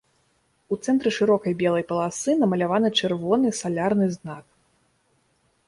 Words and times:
У 0.75 0.77
цэнтры 0.87 1.09
шырокай 1.17 1.53
белай 1.59 1.85
паласы 1.91 2.31
намаляваны 2.45 2.89
чырвоны 3.03 3.53
салярны 3.61 4.07
знак. 4.17 4.43